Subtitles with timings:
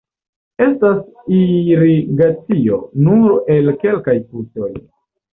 [0.67, 1.01] Estas
[1.39, 4.71] irigacio nur el kelkaj putoj.